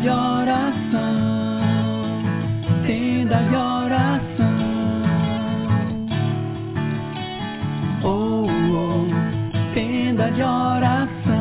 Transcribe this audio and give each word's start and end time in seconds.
de 0.00 0.08
oração, 0.08 0.98
tenda 2.86 3.36
de 3.36 3.54
oração. 3.54 4.46
Oh, 8.02 8.46
oh, 8.46 9.74
tenda 9.74 10.30
de 10.30 10.42
oração, 10.42 11.34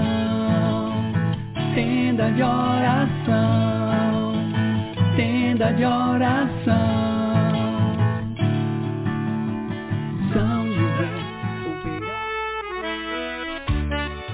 tenda 1.73 2.31
de 2.31 2.43
oração, 2.43 4.33
tenda 5.15 5.73
de 5.73 5.85
oração. 5.85 6.99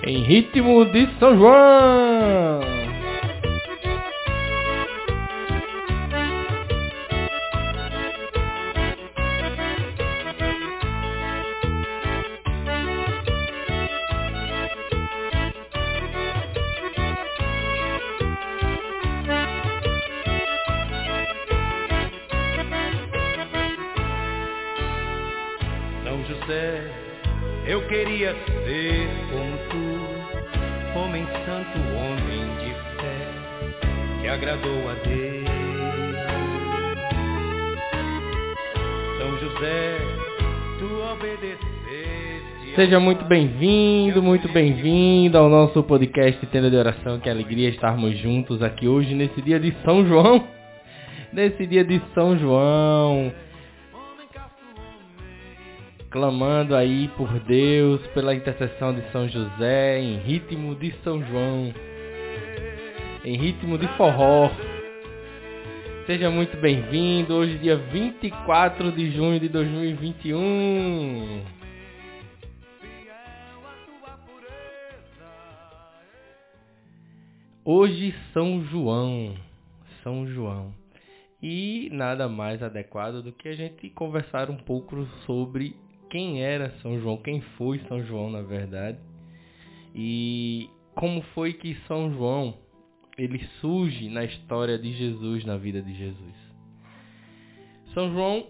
Em 0.07 0.21
ritmo 0.21 0.85
de 0.85 1.07
São 1.19 1.35
João. 1.35 2.64
Eu 27.67 27.81
queria 27.87 28.35
ser 28.65 29.07
como 29.31 29.57
tu, 29.69 30.99
homem 30.99 31.25
santo, 31.45 31.79
homem 31.97 32.45
de 32.59 32.73
fé, 33.01 34.21
que 34.21 34.27
agradou 34.27 34.89
a 34.89 34.93
Deus. 35.07 35.45
São 39.17 39.37
José, 39.39 39.97
tu 40.77 40.85
obedeceste. 41.11 42.75
Seja 42.75 42.99
muito 42.99 43.25
bem-vindo, 43.25 44.21
muito 44.21 44.47
bem-vindo 44.49 45.35
ao 45.37 45.49
nosso 45.49 45.81
podcast 45.81 46.45
Tenda 46.47 46.69
de 46.69 46.75
Oração. 46.75 47.19
Que 47.19 47.29
alegria 47.29 47.69
estarmos 47.69 48.15
juntos 48.19 48.61
aqui 48.61 48.87
hoje 48.87 49.15
nesse 49.15 49.41
dia 49.41 49.59
de 49.59 49.73
São 49.83 50.05
João. 50.05 50.47
Nesse 51.33 51.67
dia 51.67 51.83
de 51.83 52.01
São 52.13 52.37
João. 52.37 53.33
Clamando 56.15 56.77
aí 56.77 57.09
por 57.17 57.27
Deus, 57.41 57.99
pela 58.13 58.33
intercessão 58.33 58.93
de 58.95 59.01
São 59.11 59.27
José, 59.27 59.99
em 59.99 60.17
ritmo 60.19 60.73
de 60.73 60.95
São 61.03 61.21
João. 61.21 61.73
Em 63.25 63.35
ritmo 63.35 63.77
de 63.77 63.85
forró. 63.97 64.49
Seja 66.05 66.29
muito 66.29 66.55
bem-vindo. 66.55 67.33
Hoje, 67.33 67.57
dia 67.57 67.75
24 67.75 68.93
de 68.93 69.11
junho 69.11 69.41
de 69.41 69.49
2021. 69.49 71.43
Hoje 77.65 78.15
São 78.31 78.63
João, 78.63 79.35
São 80.01 80.25
João. 80.27 80.73
E 81.43 81.89
nada 81.91 82.29
mais 82.29 82.63
adequado 82.63 83.21
do 83.21 83.33
que 83.33 83.49
a 83.49 83.53
gente 83.53 83.89
conversar 83.89 84.49
um 84.49 84.55
pouco 84.55 85.05
sobre 85.25 85.75
quem 86.09 86.43
era 86.43 86.71
São 86.81 86.99
João, 86.99 87.17
quem 87.17 87.41
foi 87.57 87.79
São 87.87 88.03
João 88.03 88.29
na 88.29 88.41
verdade. 88.41 88.97
E 89.93 90.69
como 90.95 91.21
foi 91.33 91.53
que 91.53 91.75
São 91.87 92.13
João 92.13 92.55
ele 93.17 93.39
surge 93.61 94.09
na 94.09 94.23
história 94.25 94.77
de 94.77 94.91
Jesus, 94.91 95.45
na 95.45 95.57
vida 95.57 95.81
de 95.81 95.93
Jesus. 95.95 96.35
São 97.93 98.11
João, 98.11 98.47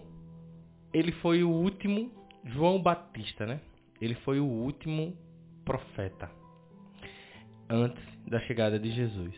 ele 0.92 1.12
foi 1.12 1.44
o 1.44 1.50
último 1.50 2.10
João 2.44 2.82
Batista, 2.82 3.46
né? 3.46 3.60
Ele 4.00 4.14
foi 4.16 4.40
o 4.40 4.46
último 4.46 5.16
profeta 5.64 6.30
antes 7.68 8.02
da 8.26 8.40
chegada 8.40 8.78
de 8.78 8.90
Jesus. 8.90 9.34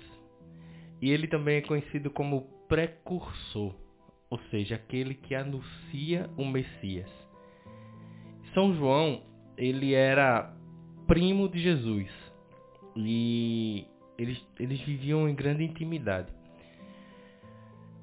E 1.01 1.11
ele 1.11 1.29
também 1.29 1.59
é 1.59 1.63
conhecido 1.63 2.11
como 2.11 2.43
precursor, 2.69 3.75
ou 4.31 4.39
seja, 4.51 4.75
aquele 4.77 5.15
que 5.15 5.35
anuncia 5.35 6.29
o 6.37 6.45
Messias. 6.45 7.09
São 8.55 8.75
João, 8.75 9.23
ele 9.57 9.95
era 9.95 10.55
primo 11.07 11.49
de 11.49 11.59
Jesus 11.59 12.11
e 12.97 13.87
eles, 14.19 14.45
eles 14.59 14.81
viviam 14.81 15.29
em 15.29 15.35
grande 15.35 15.65
intimidade. 15.65 16.33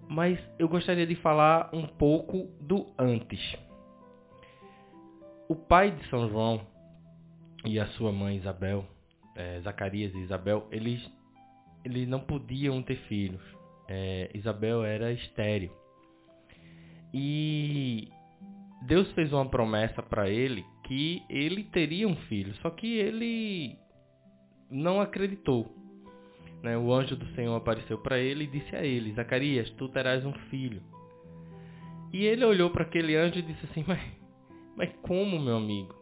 Mas 0.07 0.39
eu 0.59 0.67
gostaria 0.67 1.05
de 1.05 1.15
falar 1.15 1.69
um 1.73 1.85
pouco 1.87 2.49
do 2.61 2.87
antes. 2.97 3.57
O 5.47 5.55
pai 5.55 5.91
de 5.91 6.07
São 6.09 6.29
João 6.29 6.61
e 7.65 7.79
a 7.79 7.87
sua 7.87 8.11
mãe 8.11 8.37
Isabel, 8.37 8.85
eh, 9.35 9.59
Zacarias 9.63 10.13
e 10.13 10.19
Isabel, 10.19 10.67
eles, 10.71 11.01
eles 11.83 12.07
não 12.07 12.19
podiam 12.19 12.81
ter 12.81 12.97
filhos. 13.07 13.41
Eh, 13.87 14.31
Isabel 14.33 14.83
era 14.83 15.11
estéril. 15.11 15.71
E 17.13 18.09
Deus 18.83 19.11
fez 19.13 19.31
uma 19.33 19.49
promessa 19.49 20.03
para 20.03 20.29
ele 20.29 20.65
que 20.83 21.23
ele 21.29 21.63
teria 21.63 22.07
um 22.07 22.15
filho, 22.27 22.53
só 22.61 22.69
que 22.69 22.97
ele 22.97 23.77
não 24.69 25.01
acreditou. 25.01 25.75
Né? 26.61 26.77
O 26.77 26.93
anjo 26.93 27.15
do 27.15 27.27
Senhor 27.35 27.55
apareceu 27.55 27.97
para 27.97 28.19
ele 28.19 28.45
e 28.45 28.47
disse 28.47 28.75
a 28.75 28.83
ele: 28.83 29.13
Zacarias, 29.13 29.69
tu 29.71 29.87
terás 29.89 30.25
um 30.25 30.33
filho. 30.49 30.81
E 32.11 32.25
ele 32.25 32.45
olhou 32.45 32.69
para 32.69 32.83
aquele 32.83 33.15
anjo 33.15 33.39
e 33.39 33.41
disse 33.41 33.65
assim: 33.65 33.83
mas, 33.87 33.99
mas 34.75 34.89
como, 35.01 35.39
meu 35.39 35.57
amigo? 35.57 35.93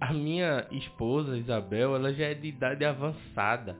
A 0.00 0.12
minha 0.12 0.66
esposa 0.70 1.38
Isabel, 1.38 1.96
ela 1.96 2.12
já 2.12 2.26
é 2.26 2.34
de 2.34 2.48
idade 2.48 2.84
avançada. 2.84 3.76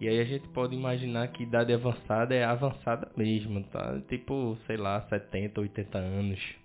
E 0.00 0.08
aí 0.08 0.20
a 0.20 0.24
gente 0.24 0.48
pode 0.48 0.74
imaginar 0.74 1.28
que 1.28 1.42
idade 1.42 1.72
avançada 1.72 2.34
é 2.34 2.44
avançada 2.44 3.10
mesmo, 3.16 3.62
tá? 3.64 4.00
Tipo, 4.08 4.56
sei 4.66 4.76
lá, 4.76 5.00
70, 5.08 5.60
80 5.60 5.98
anos. 5.98 6.61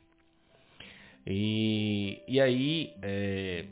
E, 1.29 2.23
e 2.25 2.39
aí, 2.39 2.93
é, 3.01 3.65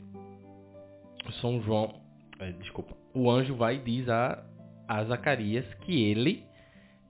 São 1.40 1.62
João, 1.62 2.02
é, 2.38 2.52
desculpa, 2.52 2.94
o 3.14 3.30
anjo 3.30 3.56
vai 3.56 3.76
e 3.76 3.78
diz 3.78 4.08
a, 4.10 4.44
a 4.86 5.02
Zacarias 5.04 5.64
que 5.80 6.04
ele 6.04 6.44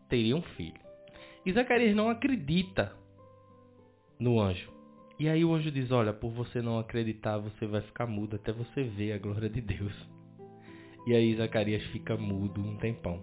teria 0.09 0.37
um 0.37 0.43
filho. 0.43 0.81
E 1.45 1.53
Zacarias 1.53 1.97
não 1.97 2.09
acredita 2.09 2.93
no 4.21 4.41
anjo. 4.41 4.71
E 5.19 5.29
aí 5.29 5.45
o 5.45 5.53
anjo 5.53 5.71
diz, 5.73 5.91
olha, 5.91 6.12
por 6.12 6.31
você 6.31 6.63
não 6.63 6.78
acreditar, 6.78 7.39
você 7.39 7.67
vai 7.67 7.81
ficar 7.81 8.07
mudo 8.07 8.37
até 8.37 8.53
você 8.53 8.84
ver 8.84 9.13
a 9.15 9.19
glória 9.19 9.51
de 9.51 9.61
Deus. 9.61 9.93
E 11.09 11.15
aí 11.15 11.34
Zacarias 11.37 11.83
fica 11.87 12.17
mudo 12.17 12.61
um 12.61 12.77
tempão. 12.77 13.21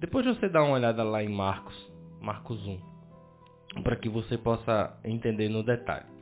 Depois 0.00 0.24
você 0.24 0.48
dá 0.48 0.62
uma 0.62 0.74
olhada 0.74 1.02
lá 1.02 1.22
em 1.22 1.28
Marcos, 1.28 1.74
Marcos 2.18 2.66
1, 2.66 3.82
para 3.82 3.96
que 3.96 4.08
você 4.08 4.38
possa 4.38 4.98
entender 5.04 5.50
no 5.50 5.62
detalhe. 5.62 6.13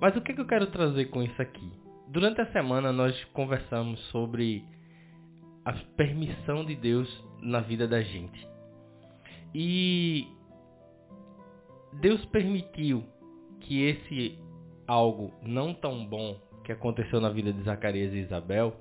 Mas 0.00 0.16
o 0.16 0.20
que, 0.20 0.34
que 0.34 0.40
eu 0.40 0.46
quero 0.46 0.66
trazer 0.68 1.06
com 1.06 1.22
isso 1.22 1.40
aqui? 1.40 1.72
Durante 2.08 2.40
a 2.40 2.52
semana 2.52 2.92
nós 2.92 3.22
conversamos 3.32 3.98
sobre 4.10 4.64
a 5.64 5.72
permissão 5.96 6.64
de 6.64 6.76
Deus 6.76 7.24
na 7.40 7.60
vida 7.60 7.88
da 7.88 8.00
gente. 8.02 8.48
E 9.54 10.28
Deus 12.00 12.24
permitiu 12.26 13.04
que 13.60 13.82
esse 13.82 14.38
algo 14.86 15.32
não 15.42 15.74
tão 15.74 16.06
bom 16.06 16.40
que 16.62 16.72
aconteceu 16.72 17.20
na 17.20 17.30
vida 17.30 17.52
de 17.52 17.62
Zacarias 17.62 18.12
e 18.12 18.18
Isabel 18.18 18.76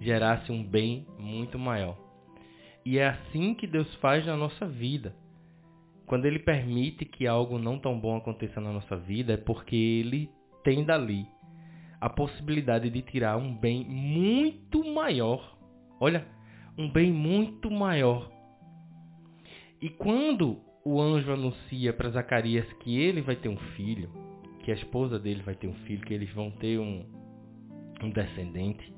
gerasse 0.00 0.50
um 0.50 0.62
bem 0.62 1.06
muito 1.18 1.58
maior. 1.58 1.96
E 2.84 2.98
é 2.98 3.08
assim 3.08 3.54
que 3.54 3.66
Deus 3.66 3.92
faz 3.96 4.26
na 4.26 4.36
nossa 4.36 4.66
vida. 4.66 5.14
Quando 6.06 6.26
ele 6.26 6.38
permite 6.38 7.04
que 7.04 7.26
algo 7.26 7.58
não 7.58 7.78
tão 7.78 7.98
bom 7.98 8.16
aconteça 8.16 8.60
na 8.60 8.72
nossa 8.72 8.96
vida, 8.96 9.34
é 9.34 9.36
porque 9.36 9.74
ele 9.74 10.30
tem 10.62 10.84
dali 10.84 11.26
a 12.00 12.10
possibilidade 12.10 12.90
de 12.90 13.00
tirar 13.00 13.38
um 13.38 13.56
bem 13.56 13.84
muito 13.84 14.84
maior. 14.92 15.56
Olha, 15.98 16.26
um 16.76 16.90
bem 16.90 17.10
muito 17.10 17.70
maior. 17.70 18.30
E 19.80 19.88
quando 19.88 20.60
o 20.84 21.00
anjo 21.00 21.32
anuncia 21.32 21.92
para 21.94 22.10
Zacarias 22.10 22.70
que 22.80 22.98
ele 22.98 23.22
vai 23.22 23.36
ter 23.36 23.48
um 23.48 23.56
filho, 23.56 24.10
que 24.62 24.70
a 24.70 24.74
esposa 24.74 25.18
dele 25.18 25.42
vai 25.42 25.54
ter 25.54 25.66
um 25.66 25.74
filho, 25.86 26.04
que 26.04 26.12
eles 26.12 26.30
vão 26.34 26.50
ter 26.50 26.78
um, 26.78 27.06
um 28.02 28.10
descendente, 28.10 28.92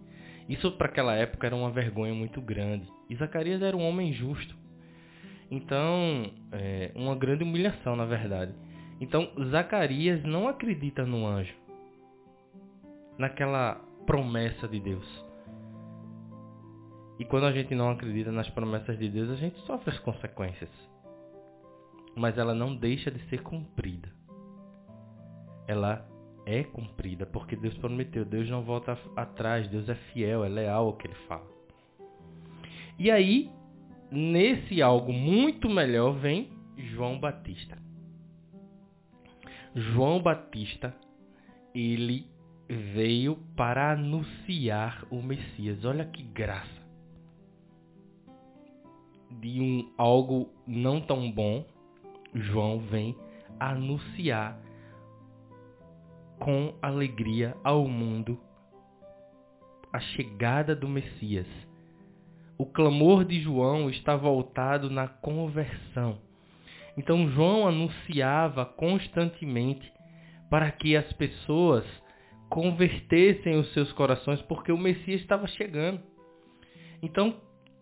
isso 0.48 0.72
para 0.72 0.88
aquela 0.88 1.14
época 1.14 1.46
era 1.46 1.54
uma 1.54 1.70
vergonha 1.70 2.14
muito 2.14 2.40
grande. 2.40 2.88
E 3.08 3.16
Zacarias 3.16 3.62
era 3.62 3.76
um 3.76 3.86
homem 3.86 4.12
justo. 4.12 4.56
Então, 5.50 6.30
é 6.52 6.90
uma 6.94 7.14
grande 7.14 7.44
humilhação, 7.44 7.94
na 7.94 8.04
verdade. 8.04 8.52
Então, 9.00 9.30
Zacarias 9.50 10.22
não 10.24 10.48
acredita 10.48 11.04
no 11.04 11.26
anjo, 11.26 11.54
naquela 13.18 13.80
promessa 14.06 14.66
de 14.66 14.80
Deus. 14.80 15.24
E 17.18 17.24
quando 17.24 17.44
a 17.44 17.52
gente 17.52 17.74
não 17.74 17.90
acredita 17.90 18.30
nas 18.30 18.48
promessas 18.50 18.98
de 18.98 19.08
Deus, 19.08 19.30
a 19.30 19.36
gente 19.36 19.58
sofre 19.60 19.90
as 19.90 19.98
consequências. 20.00 20.70
Mas 22.14 22.36
ela 22.36 22.54
não 22.54 22.74
deixa 22.74 23.10
de 23.10 23.20
ser 23.28 23.42
cumprida. 23.42 24.08
Ela 25.66 26.06
é 26.44 26.62
cumprida, 26.62 27.26
porque 27.26 27.56
Deus 27.56 27.76
prometeu. 27.78 28.24
Deus 28.24 28.48
não 28.48 28.62
volta 28.62 28.98
atrás, 29.16 29.68
Deus 29.68 29.88
é 29.88 29.94
fiel, 29.94 30.44
é 30.44 30.48
leal 30.48 30.86
ao 30.86 30.92
que 30.94 31.06
ele 31.06 31.16
fala. 31.26 31.46
E 32.98 33.10
aí, 33.10 33.50
nesse 34.10 34.80
algo 34.82 35.12
muito 35.12 35.68
melhor, 35.68 36.12
vem 36.12 36.50
João 36.76 37.18
Batista. 37.18 37.78
João 39.74 40.22
Batista, 40.22 40.94
ele 41.74 42.26
veio 42.68 43.36
para 43.56 43.92
anunciar 43.92 45.06
o 45.10 45.22
Messias. 45.22 45.84
Olha 45.84 46.04
que 46.04 46.22
graça. 46.22 46.86
De 49.30 49.60
um 49.60 49.92
algo 49.98 50.48
não 50.66 51.00
tão 51.00 51.30
bom, 51.30 51.64
João 52.32 52.78
vem 52.78 53.14
anunciar 53.60 54.58
com 56.38 56.74
alegria 56.80 57.56
ao 57.64 57.86
mundo 57.86 58.38
a 59.92 60.00
chegada 60.00 60.74
do 60.76 60.88
Messias. 60.88 61.46
O 62.58 62.64
clamor 62.64 63.24
de 63.24 63.40
João 63.40 63.90
está 63.90 64.16
voltado 64.16 64.90
na 64.90 65.06
conversão. 65.08 66.18
Então 66.96 67.28
João 67.30 67.68
anunciava 67.68 68.64
constantemente 68.64 69.92
para 70.48 70.70
que 70.70 70.96
as 70.96 71.12
pessoas 71.14 71.84
convertessem 72.48 73.58
os 73.58 73.72
seus 73.72 73.92
corações, 73.92 74.40
porque 74.42 74.72
o 74.72 74.78
Messias 74.78 75.20
estava 75.20 75.46
chegando. 75.48 76.00
Então, 77.02 77.40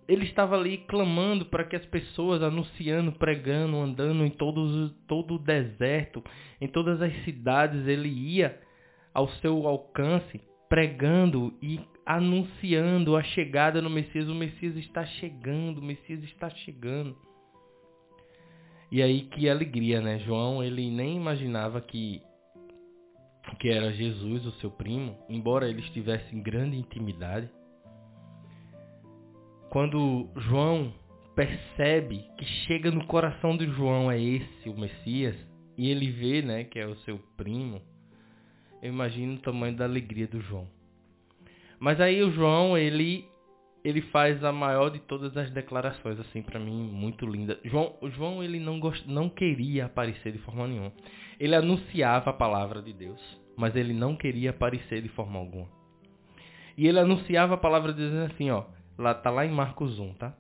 ele 0.09 0.25
estava 0.25 0.57
ali 0.57 0.79
clamando 0.79 1.47
para 1.47 1.65
que 1.65 1.77
as 1.77 1.85
pessoas, 1.87 2.43
anunciando, 2.43 3.13
pregando, 3.13 3.77
andando 3.77 4.25
em 4.25 4.31
todos, 4.31 4.93
todo 5.07 5.35
o 5.35 5.39
deserto, 5.39 6.23
em 6.61 6.69
todas 6.69 7.01
as 7.01 7.13
cidades, 7.25 7.87
ele 7.87 8.09
ia 8.09 8.59
ao 9.13 9.29
seu 9.41 9.67
alcance, 9.67 10.41
pregando 10.69 11.55
e 11.63 11.81
anunciando 12.05 13.17
a 13.17 13.23
chegada 13.23 13.81
do 13.81 13.91
Messias. 13.91 14.29
O 14.29 14.35
Messias 14.35 14.77
está 14.77 15.05
chegando, 15.05 15.79
o 15.79 15.85
Messias 15.85 16.23
está 16.25 16.51
chegando. 16.51 17.17
E 18.91 19.03
aí 19.03 19.23
que 19.23 19.49
alegria, 19.49 20.01
né? 20.01 20.19
João, 20.21 20.63
ele 20.63 20.91
nem 20.91 21.17
imaginava 21.17 21.81
que 21.81 22.23
que 23.59 23.69
era 23.69 23.93
Jesus, 23.93 24.47
o 24.47 24.53
seu 24.53 24.71
primo, 24.71 25.17
embora 25.29 25.69
eles 25.69 25.89
tivessem 25.91 26.43
grande 26.43 26.77
intimidade. 26.77 27.49
Quando 29.71 30.29
João 30.37 30.93
percebe 31.35 32.25
que 32.39 32.45
chega 32.67 32.91
no 32.91 33.07
coração 33.07 33.57
de 33.57 33.67
João 33.67 34.11
é 34.11 34.21
esse 34.21 34.69
o 34.69 34.79
Messias 34.79 35.37
e 35.77 35.91
ele 35.91 36.11
vê, 36.11 36.43
né, 36.43 36.65
que 36.65 36.79
é 36.79 36.87
o 36.87 36.97
seu 36.99 37.19
primo, 37.37 37.83
eu 38.81 38.89
imagino 38.91 39.35
o 39.35 39.41
tamanho 39.41 39.77
da 39.77 39.85
alegria 39.85 40.27
do 40.27 40.41
João. 40.41 40.69
Mas 41.85 42.01
aí 42.01 42.23
o 42.23 42.33
João, 42.33 42.77
ele 42.77 43.29
ele 43.85 44.01
faz 44.01 44.43
a 44.43 44.51
maior 44.51 44.89
de 44.89 44.99
todas 45.01 45.37
as 45.37 45.51
declarações 45.51 46.19
assim 46.19 46.41
para 46.41 46.59
mim, 46.59 46.91
muito 46.91 47.27
linda. 47.27 47.61
João, 47.63 47.95
o 48.01 48.09
João 48.09 48.43
ele 48.43 48.59
não 48.59 48.81
gost, 48.81 49.07
não 49.07 49.29
queria 49.29 49.85
aparecer 49.85 50.33
de 50.33 50.39
forma 50.39 50.67
nenhuma. 50.67 50.91
Ele 51.39 51.55
anunciava 51.55 52.31
a 52.31 52.33
palavra 52.33 52.81
de 52.81 52.95
Deus 52.95 53.45
mas 53.57 53.75
ele 53.77 53.93
não 53.93 54.17
queria 54.17 54.51
aparecer 54.51 55.03
de 55.03 55.09
forma 55.09 55.39
alguma. 55.39 55.69
E 56.77 56.87
ele 56.87 56.99
anunciava 56.99 57.55
a 57.55 57.59
palavra 57.59 57.93
dizendo 57.93 58.33
assim, 58.33 58.51
ó, 58.51 58.65
lá 58.99 59.15
tá 59.15 59.31
lá 59.31 59.47
em 59.47 59.51
Marcos 59.51 59.99
1, 59.99 60.15
tá? 60.15 60.37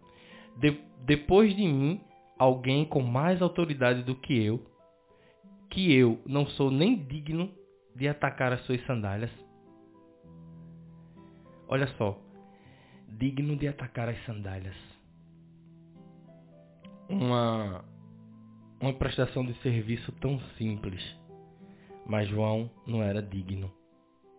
De, 0.56 0.78
depois 1.04 1.54
de 1.54 1.62
mim, 1.62 2.00
alguém 2.38 2.84
com 2.84 3.02
mais 3.02 3.40
autoridade 3.40 4.02
do 4.02 4.14
que 4.16 4.42
eu, 4.42 4.60
que 5.70 5.92
eu 5.94 6.20
não 6.26 6.46
sou 6.46 6.70
nem 6.70 6.96
digno 6.96 7.50
de 7.94 8.08
atacar 8.08 8.52
as 8.52 8.64
suas 8.64 8.84
sandálias. 8.86 9.30
Olha 11.68 11.86
só, 11.96 12.20
digno 13.08 13.56
de 13.56 13.68
atacar 13.68 14.08
as 14.08 14.24
sandálias. 14.24 14.76
Uma 17.08 17.84
uma 18.80 18.92
prestação 18.92 19.44
de 19.44 19.54
serviço 19.62 20.12
tão 20.12 20.38
simples 20.58 21.02
mas 22.06 22.28
João 22.28 22.70
não 22.86 23.02
era 23.02 23.22
digno. 23.22 23.72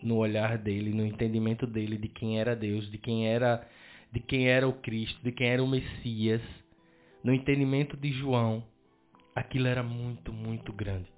No 0.02 0.18
olhar 0.18 0.58
dele, 0.58 0.94
no 0.94 1.06
entendimento 1.06 1.66
dele 1.66 1.98
de 1.98 2.08
quem 2.08 2.40
era 2.40 2.56
Deus, 2.56 2.90
de 2.92 2.98
quem 2.98 3.28
era 3.28 3.68
de 4.12 4.20
quem 4.22 4.48
era 4.48 4.68
o 4.68 4.72
Cristo, 4.72 5.22
de 5.24 5.32
quem 5.32 5.48
era 5.48 5.62
o 5.62 5.68
Messias, 5.68 6.42
no 7.22 7.34
entendimento 7.34 7.98
de 7.98 8.12
João, 8.14 8.64
aquilo 9.36 9.68
era 9.68 9.84
muito, 9.84 10.32
muito 10.32 10.72
grande. 10.72 11.12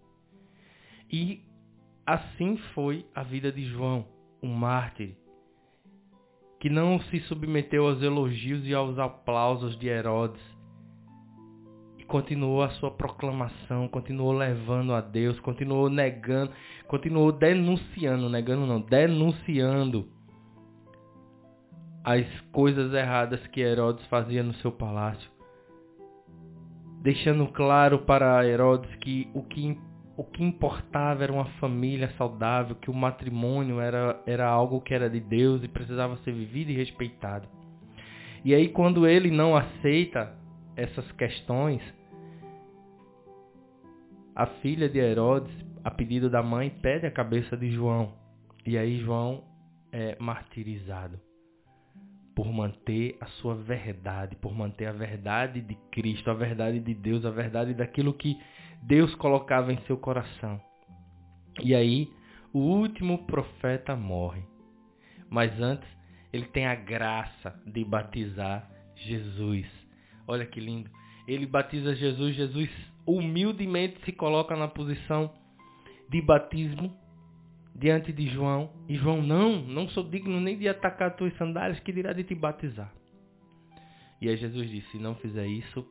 E 1.12 1.44
assim 2.04 2.58
foi 2.74 3.06
a 3.14 3.22
vida 3.22 3.52
de 3.52 3.66
João, 3.66 4.08
um 4.42 4.52
mártir, 4.52 5.16
que 6.68 6.74
não 6.74 7.00
se 7.00 7.22
submeteu 7.22 7.88
aos 7.88 8.02
elogios 8.02 8.68
e 8.68 8.74
aos 8.74 9.00
aplausos 9.00 9.80
de 9.80 9.88
Herodes, 9.88 10.42
continuou 12.06 12.62
a 12.62 12.70
sua 12.72 12.92
proclamação, 12.92 13.88
continuou 13.88 14.34
levando 14.34 14.94
a 14.94 15.00
Deus, 15.00 15.40
continuou 15.40 15.90
negando, 15.90 16.52
continuou 16.86 17.32
denunciando, 17.32 18.30
negando 18.30 18.66
não, 18.66 18.82
denunciando 18.82 20.10
as 22.04 22.26
coisas 22.52 22.94
erradas 22.94 23.48
que 23.48 23.62
Herodes 23.62 24.06
fazia 24.08 24.44
no 24.44 24.54
seu 24.56 24.72
palácio. 24.74 25.32
Deixando 27.02 27.48
claro 27.48 28.00
para 28.00 28.46
Herodes 28.46 28.94
que 28.98 29.32
o 29.34 29.42
que, 29.42 29.80
o 30.18 30.24
que 30.24 30.44
importava 30.44 31.24
era 31.24 31.32
uma 31.32 31.46
família 31.60 32.12
saudável, 32.18 32.76
que 32.76 32.90
o 32.90 32.94
matrimônio 32.94 33.80
era, 33.80 34.20
era 34.26 34.48
algo 34.48 34.82
que 34.82 34.92
era 34.92 35.08
de 35.08 35.20
Deus 35.20 35.64
e 35.64 35.68
precisava 35.68 36.18
ser 36.18 36.32
vivido 36.32 36.72
e 36.72 36.76
respeitado. 36.76 37.48
E 38.44 38.56
aí 38.56 38.70
quando 38.70 39.08
ele 39.08 39.30
não 39.30 39.56
aceita 39.56 40.36
essas 40.76 41.10
questões, 41.12 41.82
a 44.36 44.48
filha 44.62 44.90
de 44.90 44.98
Herodes, 44.98 45.54
a 45.84 45.92
pedido 45.92 46.32
da 46.32 46.42
mãe, 46.42 46.72
pede 46.82 47.06
a 47.06 47.12
cabeça 47.12 47.56
de 47.56 47.70
João. 47.72 48.14
E 48.66 48.76
aí 48.76 48.98
João 49.00 49.44
é 49.92 50.18
martirizado 50.20 51.20
por 52.36 52.52
manter 52.52 53.18
a 53.22 53.26
sua 53.42 53.56
verdade, 53.56 54.36
por 54.36 54.54
manter 54.56 54.88
a 54.88 54.92
verdade 54.92 55.62
de 55.62 55.76
Cristo, 55.92 56.30
a 56.30 56.34
verdade 56.34 56.80
de 56.80 56.94
Deus, 56.94 57.26
a 57.26 57.32
verdade 57.32 57.74
daquilo 57.74 58.14
que 58.14 58.38
Deus 58.84 59.14
colocava 59.16 59.74
em 59.74 59.80
seu 59.86 59.98
coração. 59.98 60.62
E 61.64 61.74
aí, 61.76 62.10
o 62.54 62.60
último 62.60 63.26
profeta 63.26 63.96
morre. 63.96 64.44
Mas 65.30 65.60
antes, 65.60 65.88
ele 66.32 66.46
tem 66.46 66.68
a 66.68 66.76
graça 66.76 67.60
de 67.66 67.84
batizar 67.84 68.70
Jesus. 68.96 69.66
Olha 70.28 70.46
que 70.46 70.60
lindo. 70.60 70.90
Ele 71.28 71.46
batiza 71.46 71.96
Jesus, 71.96 72.36
Jesus 72.36 72.70
humildemente 73.06 74.04
se 74.06 74.12
coloca 74.12 74.56
na 74.56 74.68
posição 74.68 75.34
de 76.10 76.22
batismo 76.22 76.96
diante 77.76 78.12
de 78.12 78.28
João. 78.28 78.72
E 78.88 78.96
João, 78.96 79.22
não, 79.22 79.62
não 79.62 79.88
sou 79.90 80.04
digno 80.04 80.40
nem 80.40 80.58
de 80.58 80.68
atacar 80.68 81.16
tuas 81.16 81.36
sandálias, 81.38 81.80
que 81.82 81.92
dirá 81.92 82.14
de 82.14 82.24
te 82.24 82.36
batizar. 82.36 82.94
E 84.22 84.28
aí 84.28 84.38
Jesus 84.38 84.70
disse, 84.70 84.92
se 84.92 84.98
não 84.98 85.16
fizer 85.16 85.46
isso, 85.46 85.86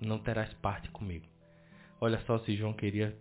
não 0.00 0.18
terás 0.18 0.52
parte 0.54 0.90
comigo. 0.90 1.26
Olha 2.00 2.20
só 2.26 2.38
se 2.40 2.54
João 2.56 2.72
queria 2.72 3.16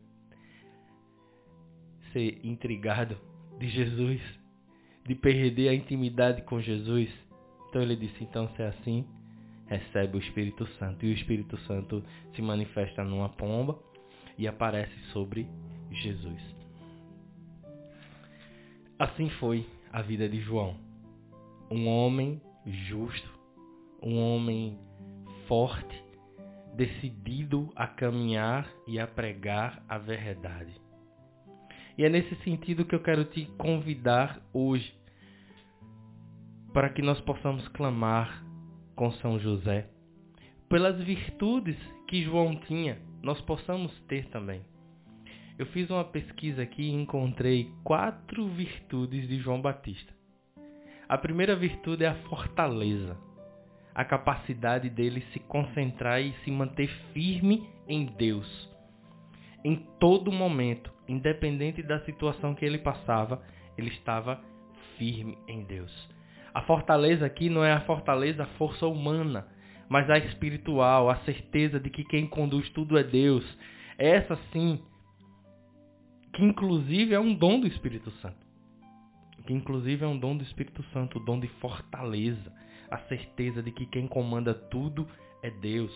ser 2.11 2.39
intrigado 2.43 3.17
de 3.59 3.67
Jesus, 3.67 4.21
de 5.05 5.15
perder 5.15 5.69
a 5.69 5.73
intimidade 5.73 6.41
com 6.43 6.61
Jesus. 6.61 7.09
Então 7.69 7.81
ele 7.81 7.95
disse, 7.95 8.23
então 8.23 8.49
se 8.55 8.61
é 8.61 8.67
assim, 8.67 9.05
recebe 9.67 10.17
o 10.17 10.19
Espírito 10.19 10.65
Santo. 10.77 11.05
E 11.05 11.09
o 11.09 11.13
Espírito 11.13 11.57
Santo 11.59 12.03
se 12.33 12.41
manifesta 12.41 13.03
numa 13.03 13.29
pomba 13.29 13.77
e 14.37 14.47
aparece 14.47 14.97
sobre 15.11 15.47
Jesus. 15.91 16.41
Assim 18.97 19.29
foi 19.31 19.65
a 19.91 20.01
vida 20.01 20.27
de 20.27 20.39
João. 20.41 20.77
Um 21.69 21.87
homem 21.87 22.41
justo, 22.65 23.29
um 24.01 24.17
homem 24.17 24.79
forte, 25.47 26.04
decidido 26.75 27.71
a 27.75 27.87
caminhar 27.87 28.69
e 28.87 28.99
a 28.99 29.07
pregar 29.07 29.83
a 29.87 29.97
verdade. 29.97 30.73
E 31.97 32.03
é 32.03 32.09
nesse 32.09 32.35
sentido 32.43 32.85
que 32.85 32.93
eu 32.93 33.01
quero 33.01 33.23
te 33.25 33.45
convidar 33.57 34.41
hoje 34.53 34.93
para 36.73 36.89
que 36.89 37.01
nós 37.01 37.19
possamos 37.21 37.65
clamar 37.69 38.43
com 38.95 39.09
São 39.13 39.39
José, 39.39 39.89
pelas 40.67 41.01
virtudes 41.01 41.77
que 42.07 42.23
João 42.23 42.55
tinha, 42.67 42.99
nós 43.23 43.39
possamos 43.41 43.97
ter 44.07 44.27
também. 44.27 44.61
Eu 45.57 45.65
fiz 45.67 45.89
uma 45.89 46.03
pesquisa 46.03 46.63
aqui 46.63 46.83
e 46.83 46.93
encontrei 46.93 47.71
quatro 47.83 48.45
virtudes 48.49 49.25
de 49.29 49.39
João 49.39 49.61
Batista. 49.61 50.13
A 51.07 51.17
primeira 51.17 51.55
virtude 51.55 52.03
é 52.03 52.07
a 52.07 52.15
fortaleza. 52.23 53.17
A 53.95 54.03
capacidade 54.03 54.89
dele 54.89 55.23
se 55.31 55.39
concentrar 55.39 56.21
e 56.21 56.33
se 56.43 56.51
manter 56.51 56.89
firme 57.13 57.65
em 57.87 58.05
Deus. 58.05 58.69
Em 59.63 59.77
todo 59.99 60.33
momento, 60.33 60.91
independente 61.07 61.81
da 61.81 62.01
situação 62.01 62.53
que 62.53 62.65
ele 62.65 62.77
passava, 62.77 63.41
ele 63.77 63.89
estava 63.89 64.41
firme 64.97 65.37
em 65.47 65.63
Deus. 65.63 65.91
A 66.53 66.61
fortaleza 66.63 67.25
aqui 67.25 67.49
não 67.49 67.63
é 67.63 67.71
a 67.71 67.81
fortaleza, 67.81 68.43
a 68.43 68.57
força 68.57 68.85
humana, 68.85 69.47
mas 69.87 70.09
a 70.09 70.17
espiritual, 70.17 71.09
a 71.09 71.15
certeza 71.23 71.79
de 71.79 71.89
que 71.89 72.03
quem 72.03 72.27
conduz 72.27 72.69
tudo 72.71 72.97
é 72.97 73.03
Deus. 73.03 73.45
Essa 73.97 74.37
sim, 74.51 74.81
que 76.33 76.43
inclusive 76.43 77.13
é 77.13 77.19
um 77.19 77.33
dom 77.33 77.61
do 77.61 77.67
Espírito 77.67 78.11
Santo. 78.21 78.45
Que 79.45 79.53
inclusive 79.53 80.03
é 80.03 80.07
um 80.07 80.17
dom 80.17 80.35
do 80.35 80.43
Espírito 80.43 80.83
Santo, 80.91 81.17
o 81.17 81.23
dom 81.23 81.39
de 81.39 81.47
fortaleza, 81.59 82.51
a 82.89 82.97
certeza 82.99 83.61
de 83.61 83.71
que 83.71 83.85
quem 83.85 84.07
comanda 84.07 84.53
tudo 84.53 85.07
é 85.41 85.49
Deus. 85.49 85.93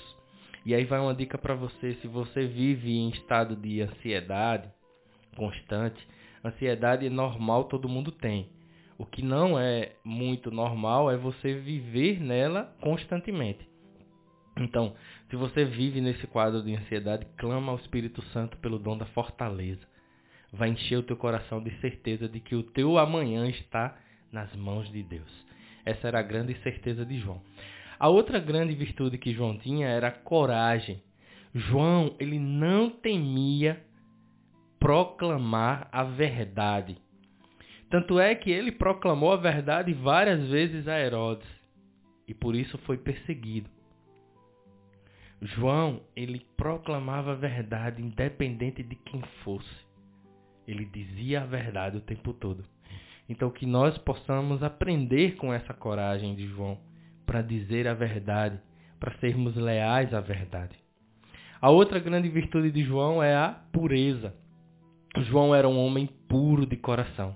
E 0.66 0.76
aí 0.76 0.86
vai 0.86 1.00
uma 1.00 1.14
dica 1.14 1.38
para 1.38 1.56
você, 1.56 1.96
se 1.96 2.08
você 2.08 2.46
vive 2.46 2.92
em 2.92 3.10
estado 3.10 3.56
de 3.56 3.82
ansiedade 3.82 4.70
constante, 5.36 6.06
ansiedade 6.44 7.10
normal, 7.10 7.66
todo 7.66 7.90
mundo 7.90 8.12
tem. 8.12 8.50
O 8.98 9.06
que 9.06 9.24
não 9.24 9.58
é 9.58 9.94
muito 10.04 10.52
normal 10.52 11.10
é 11.10 11.16
você 11.16 11.54
viver 11.54 12.20
nela 12.20 12.76
constantemente. 12.82 13.68
Então, 14.58 14.94
se 15.30 15.38
você 15.38 15.64
vive 15.64 16.02
nesse 16.02 16.28
quadro 16.28 16.62
de 16.62 16.76
ansiedade, 16.76 17.26
clama 17.38 17.72
ao 17.72 17.78
Espírito 17.78 18.22
Santo 18.34 18.58
pelo 18.58 18.78
dom 18.78 18.98
da 18.98 19.06
fortaleza. 19.08 19.88
Vai 20.52 20.70
encher 20.70 20.98
o 20.98 21.04
teu 21.04 21.16
coração 21.16 21.64
de 21.64 21.72
certeza 21.80 22.28
de 22.28 22.42
que 22.42 22.56
o 22.56 22.64
teu 22.64 22.98
amanhã 22.98 23.48
está 23.48 23.98
nas 24.32 24.54
mãos 24.56 24.92
de 24.92 25.02
Deus. 25.02 25.49
Essa 25.90 26.08
era 26.08 26.20
a 26.20 26.24
grande 26.24 26.56
certeza 26.62 27.06
de 27.06 27.20
João. 27.20 27.42
A 28.00 28.08
outra 28.08 28.40
grande 28.40 28.74
virtude 28.76 29.18
que 29.18 29.34
João 29.34 29.58
tinha 29.58 29.88
era 29.88 30.12
coragem. 30.12 31.02
João, 31.54 32.16
ele 32.20 32.40
não 32.40 32.90
temia 32.90 33.84
proclamar 34.80 35.90
a 35.92 36.04
verdade. 36.04 36.98
Tanto 37.90 38.20
é 38.20 38.36
que 38.36 38.52
ele 38.52 38.72
proclamou 38.72 39.32
a 39.34 39.38
verdade 39.38 39.94
várias 39.94 40.48
vezes 40.48 40.88
a 40.88 41.00
Herodes 41.00 41.48
e 42.28 42.34
por 42.34 42.56
isso 42.56 42.78
foi 42.80 42.98
perseguido. 42.98 43.70
João, 45.42 46.02
ele 46.16 46.46
proclamava 46.56 47.32
a 47.32 47.36
verdade 47.36 48.02
independente 48.02 48.84
de 48.84 48.96
quem 48.96 49.22
fosse. 49.44 49.88
Ele 50.68 50.86
dizia 50.86 51.42
a 51.42 51.46
verdade 51.46 51.98
o 51.98 52.02
tempo 52.02 52.34
todo. 52.34 52.64
Então 53.30 53.52
que 53.52 53.66
nós 53.66 53.98
possamos 54.00 54.64
aprender 54.64 55.36
com 55.36 55.54
essa 55.54 55.74
coragem 55.74 56.36
de 56.36 56.48
João 56.48 56.80
para 57.26 57.44
dizer 57.44 57.88
a 57.88 57.94
verdade, 57.94 58.60
para 59.00 59.16
sermos 59.20 59.56
leais 59.56 60.14
à 60.14 60.20
verdade. 60.20 60.76
A 61.62 61.70
outra 61.70 62.00
grande 62.00 62.28
virtude 62.28 62.72
de 62.72 62.84
João 62.84 63.22
é 63.22 63.36
a 63.36 63.50
pureza. 63.72 64.34
João 65.18 65.54
era 65.54 65.70
um 65.70 65.78
homem 65.78 66.10
puro 66.28 66.66
de 66.66 66.76
coração. 66.76 67.36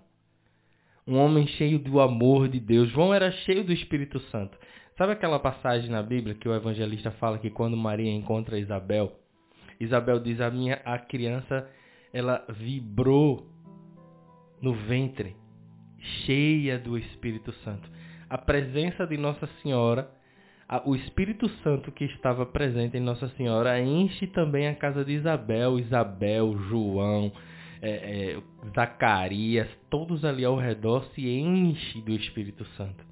Um 1.05 1.17
homem 1.17 1.45
cheio 1.45 1.77
do 1.77 1.99
amor 1.99 2.47
de 2.47 2.59
Deus. 2.59 2.89
João 2.89 3.13
era 3.13 3.31
cheio 3.31 3.63
do 3.63 3.73
Espírito 3.73 4.19
Santo. 4.31 4.57
Sabe 4.97 5.13
aquela 5.13 5.39
passagem 5.39 5.89
na 5.89 6.01
Bíblia 6.01 6.35
que 6.35 6.47
o 6.47 6.55
evangelista 6.55 7.11
fala 7.11 7.37
que 7.37 7.49
quando 7.49 7.75
Maria 7.75 8.11
encontra 8.11 8.59
Isabel, 8.59 9.11
Isabel 9.79 10.19
diz 10.19 10.39
a 10.39 10.49
minha 10.49 10.81
a 10.85 10.97
criança 10.97 11.67
ela 12.13 12.45
vibrou 12.47 13.47
no 14.61 14.73
ventre, 14.73 15.35
cheia 16.25 16.77
do 16.77 16.97
Espírito 16.97 17.51
Santo. 17.63 17.89
A 18.29 18.37
presença 18.37 19.05
de 19.05 19.17
Nossa 19.17 19.47
Senhora, 19.61 20.09
o 20.85 20.95
Espírito 20.95 21.47
Santo 21.63 21.91
que 21.91 22.05
estava 22.05 22.45
presente 22.45 22.97
em 22.97 23.01
Nossa 23.01 23.27
Senhora 23.29 23.79
enche 23.81 24.27
também 24.27 24.67
a 24.67 24.75
casa 24.75 25.05
de 25.05 25.13
Isabel, 25.13 25.79
Isabel, 25.79 26.57
João, 26.69 27.31
é, 27.81 27.89
é, 27.91 28.41
Zacarias, 28.73 29.67
todos 29.89 30.23
ali 30.23 30.45
ao 30.45 30.57
redor 30.57 31.05
se 31.13 31.27
enche 31.27 32.01
do 32.01 32.11
Espírito 32.13 32.65
Santo. 32.77 33.03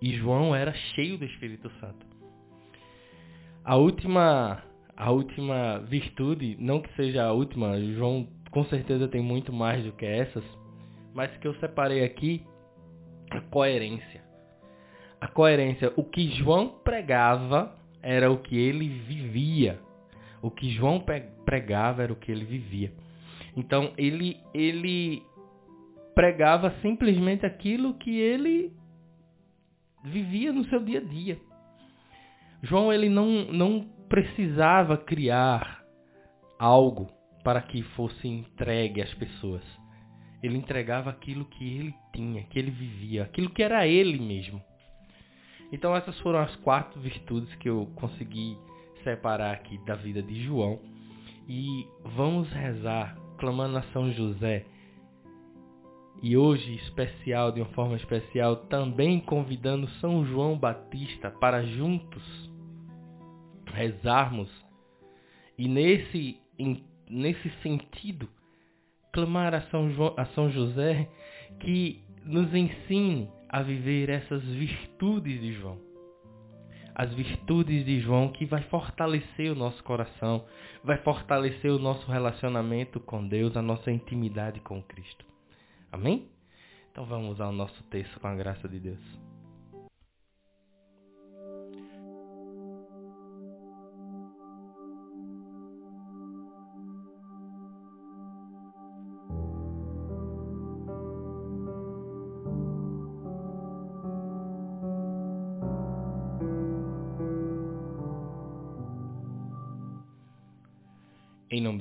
E 0.00 0.12
João 0.16 0.54
era 0.54 0.72
cheio 0.72 1.18
do 1.18 1.24
Espírito 1.24 1.70
Santo. 1.80 2.06
A 3.64 3.76
última, 3.76 4.62
a 4.96 5.10
última 5.10 5.78
virtude, 5.80 6.56
não 6.58 6.80
que 6.80 6.92
seja 6.94 7.24
a 7.24 7.32
última, 7.32 7.80
João 7.94 8.26
com 8.50 8.64
certeza 8.64 9.08
tem 9.08 9.22
muito 9.22 9.52
mais 9.52 9.84
do 9.84 9.92
que 9.92 10.04
essas, 10.04 10.44
mas 11.14 11.34
que 11.38 11.46
eu 11.46 11.54
separei 11.56 12.04
aqui, 12.04 12.44
a 13.30 13.40
coerência. 13.40 14.22
A 15.20 15.28
coerência, 15.28 15.92
o 15.96 16.04
que 16.04 16.30
João 16.36 16.68
pregava 16.82 17.76
era 18.02 18.30
o 18.30 18.38
que 18.38 18.58
ele 18.58 18.88
vivia. 18.88 19.78
O 20.42 20.50
que 20.50 20.70
João 20.72 21.04
pregava 21.44 22.02
era 22.02 22.12
o 22.12 22.16
que 22.16 22.32
ele 22.32 22.44
vivia. 22.44 22.92
Então 23.56 23.92
ele 23.96 24.40
ele 24.52 25.22
pregava 26.14 26.74
simplesmente 26.82 27.46
aquilo 27.46 27.94
que 27.94 28.18
ele 28.18 28.72
vivia 30.04 30.52
no 30.52 30.64
seu 30.64 30.82
dia 30.82 30.98
a 30.98 31.04
dia. 31.04 31.38
João 32.62 32.92
ele 32.92 33.08
não, 33.08 33.46
não 33.46 33.88
precisava 34.08 34.96
criar 34.96 35.82
algo 36.58 37.08
para 37.42 37.60
que 37.62 37.82
fosse 37.82 38.28
entregue 38.28 39.02
às 39.02 39.12
pessoas. 39.14 39.62
Ele 40.42 40.56
entregava 40.56 41.10
aquilo 41.10 41.44
que 41.44 41.64
ele 41.64 41.94
tinha, 42.12 42.42
que 42.44 42.58
ele 42.58 42.70
vivia, 42.70 43.22
aquilo 43.22 43.50
que 43.50 43.62
era 43.62 43.86
ele 43.86 44.18
mesmo. 44.18 44.62
Então 45.72 45.94
essas 45.94 46.18
foram 46.20 46.40
as 46.40 46.54
quatro 46.56 47.00
virtudes 47.00 47.54
que 47.56 47.68
eu 47.68 47.90
consegui 47.94 48.58
separar 49.04 49.52
aqui 49.52 49.78
da 49.86 49.94
vida 49.94 50.22
de 50.22 50.44
João. 50.44 50.80
E 51.48 51.86
vamos 52.04 52.48
rezar, 52.50 53.16
clamando 53.38 53.78
a 53.78 53.82
São 53.92 54.12
José 54.12 54.66
e 56.22 56.36
hoje 56.36 56.76
especial, 56.76 57.50
de 57.50 57.60
uma 57.60 57.70
forma 57.70 57.96
especial, 57.96 58.56
também 58.56 59.18
convidando 59.18 59.88
São 60.00 60.24
João 60.24 60.56
Batista 60.56 61.30
para 61.30 61.64
juntos 61.64 62.22
rezarmos 63.66 64.48
e 65.58 65.66
nesse, 65.66 66.38
nesse 67.08 67.50
sentido 67.62 68.28
clamar 69.12 69.54
a 69.54 69.60
São, 69.62 69.90
João, 69.92 70.14
a 70.16 70.26
São 70.26 70.50
José 70.50 71.08
que 71.60 72.02
nos 72.24 72.52
ensine 72.54 73.30
a 73.48 73.62
viver 73.62 74.08
essas 74.08 74.42
virtudes 74.42 75.40
de 75.40 75.52
João. 75.52 75.78
As 76.94 77.12
virtudes 77.14 77.84
de 77.84 78.00
João 78.00 78.28
que 78.28 78.44
vai 78.44 78.62
fortalecer 78.64 79.50
o 79.50 79.54
nosso 79.54 79.82
coração, 79.84 80.44
vai 80.84 80.98
fortalecer 80.98 81.70
o 81.70 81.78
nosso 81.78 82.10
relacionamento 82.10 83.00
com 83.00 83.26
Deus, 83.26 83.56
a 83.56 83.62
nossa 83.62 83.90
intimidade 83.90 84.60
com 84.60 84.82
Cristo. 84.82 85.24
Amém? 85.90 86.28
Então 86.90 87.04
vamos 87.04 87.40
ao 87.40 87.52
nosso 87.52 87.82
texto 87.84 88.20
com 88.20 88.26
a 88.26 88.34
graça 88.34 88.68
de 88.68 88.78
Deus. 88.78 89.31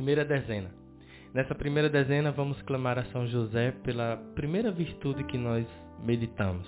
Primeira 0.00 0.24
dezena. 0.24 0.70
Nessa 1.34 1.54
primeira 1.54 1.90
dezena, 1.90 2.32
vamos 2.32 2.62
clamar 2.62 2.98
a 2.98 3.04
São 3.12 3.26
José 3.26 3.70
pela 3.84 4.16
primeira 4.34 4.72
virtude 4.72 5.24
que 5.24 5.36
nós 5.36 5.66
meditamos, 6.02 6.66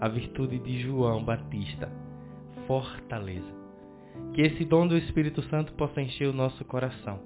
a 0.00 0.06
virtude 0.06 0.56
de 0.60 0.78
João 0.78 1.24
Batista, 1.24 1.90
fortaleza. 2.68 3.52
Que 4.34 4.42
esse 4.42 4.64
dom 4.64 4.86
do 4.86 4.96
Espírito 4.96 5.42
Santo 5.48 5.72
possa 5.72 6.00
encher 6.00 6.28
o 6.28 6.32
nosso 6.32 6.64
coração, 6.64 7.18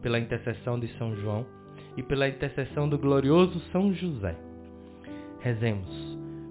pela 0.00 0.20
intercessão 0.20 0.78
de 0.78 0.86
São 0.96 1.16
João 1.16 1.44
e 1.96 2.02
pela 2.04 2.28
intercessão 2.28 2.88
do 2.88 2.96
glorioso 2.96 3.58
São 3.72 3.92
José. 3.92 4.36
Rezemos, 5.40 5.90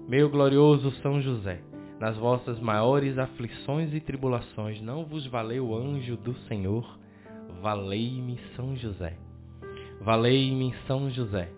meu 0.06 0.28
glorioso 0.28 0.90
São 1.00 1.18
José, 1.22 1.62
nas 1.98 2.18
vossas 2.18 2.60
maiores 2.60 3.16
aflições 3.16 3.94
e 3.94 4.00
tribulações, 4.00 4.82
não 4.82 5.02
vos 5.02 5.26
valeu 5.28 5.68
o 5.68 5.74
anjo 5.74 6.18
do 6.18 6.34
Senhor? 6.46 7.02
Valei-me 7.64 8.38
São 8.54 8.76
José. 8.76 9.14
Valei-me 10.02 10.74
São 10.86 11.08
José. 11.10 11.48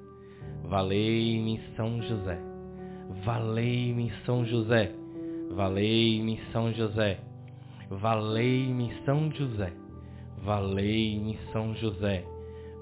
Valei-me 0.62 1.60
São 1.76 2.00
José. 2.00 2.38
Valei-me 3.24 4.12
São 4.24 4.44
José. 4.44 4.92
Valei-me 5.50 6.40
São 6.52 6.72
José. 6.72 7.18
Valei-me 7.90 8.92
São 9.04 9.32
José. 9.32 9.72
Valei-me 10.44 11.36
São 11.52 11.74
José. 11.74 12.24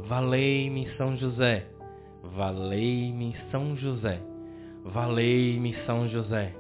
Valei-me 0.07 0.87
São 0.99 1.17
José. 1.17 1.67
Valei-me 2.37 3.35
São 3.51 3.75
José. 3.79 4.21
Valei-me 4.85 5.75
São 5.87 6.07
José. 6.09 6.53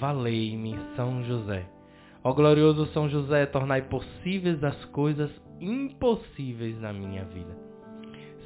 Valei-me 0.00 0.78
São 0.96 1.22
José. 1.24 1.66
Ó 2.22 2.32
glorioso 2.32 2.86
São 2.94 3.06
José, 3.06 3.44
tornai 3.44 3.82
possíveis 3.82 4.64
as 4.64 4.82
coisas 4.86 5.43
impossíveis 5.60 6.80
na 6.80 6.92
minha 6.92 7.24
vida. 7.24 7.56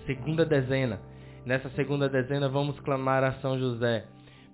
Segunda 0.07 0.45
dezena. 0.45 1.00
Nessa 1.45 1.71
segunda 1.71 2.09
dezena 2.09 2.49
vamos 2.49 2.79
clamar 2.81 3.25
a 3.25 3.33
São 3.41 3.59
José 3.59 4.07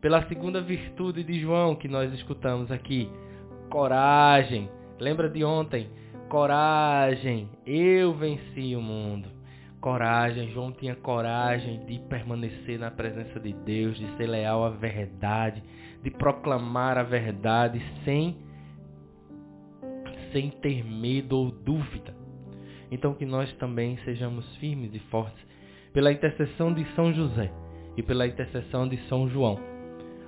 pela 0.04 0.28
segunda 0.28 0.60
virtude 0.60 1.24
de 1.24 1.40
João 1.40 1.74
que 1.74 1.88
nós 1.88 2.12
escutamos 2.12 2.70
aqui, 2.70 3.10
coragem. 3.70 4.68
Lembra 5.00 5.30
de 5.30 5.42
ontem? 5.42 5.88
Coragem. 6.28 7.48
Eu 7.64 8.12
venci 8.12 8.76
o 8.76 8.82
mundo. 8.82 9.30
Coragem. 9.80 10.52
João 10.52 10.72
tinha 10.72 10.94
coragem 10.94 11.86
de 11.86 11.98
permanecer 12.00 12.78
na 12.78 12.90
presença 12.90 13.40
de 13.40 13.54
Deus, 13.54 13.96
de 13.96 14.06
ser 14.18 14.26
leal 14.26 14.62
à 14.62 14.68
verdade, 14.68 15.62
de 16.02 16.10
proclamar 16.10 16.98
a 16.98 17.02
verdade 17.02 17.80
sem 18.04 18.36
sem 20.34 20.50
ter 20.50 20.84
medo 20.84 21.38
ou 21.38 21.50
dúvida. 21.50 22.14
Então 22.94 23.14
que 23.14 23.26
nós 23.26 23.52
também 23.54 23.98
sejamos 24.04 24.44
firmes 24.56 24.94
e 24.94 24.98
fortes 25.10 25.44
pela 25.92 26.12
intercessão 26.12 26.72
de 26.72 26.84
São 26.94 27.12
José 27.12 27.52
e 27.96 28.02
pela 28.02 28.26
intercessão 28.26 28.88
de 28.88 28.96
São 29.08 29.28
João 29.28 29.74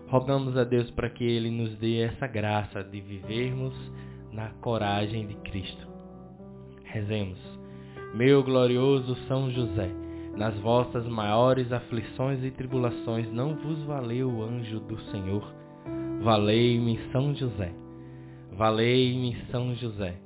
Rogamos 0.08 0.56
a 0.56 0.62
Deus 0.62 0.88
para 0.92 1.10
que 1.10 1.24
Ele 1.24 1.50
nos 1.50 1.76
dê 1.78 2.02
essa 2.02 2.28
graça 2.28 2.82
de 2.84 3.00
vivermos 3.00 3.74
na 4.32 4.50
coragem 4.60 5.26
de 5.26 5.34
Cristo. 5.36 5.84
Rezemos. 6.84 7.38
Meu 8.14 8.42
glorioso 8.44 9.16
São 9.26 9.50
José, 9.50 9.90
nas 10.36 10.56
vossas 10.60 11.04
maiores 11.08 11.72
aflições 11.72 12.44
e 12.44 12.52
tribulações 12.52 13.30
não 13.32 13.56
vos 13.56 13.82
valeu 13.82 14.30
o 14.30 14.44
anjo 14.44 14.78
do 14.78 14.96
Senhor. 15.10 15.52
Valei-me 16.22 17.00
São 17.10 17.34
José. 17.34 17.72
Valei-me 18.52 19.36
São 19.50 19.74
José. 19.74 20.25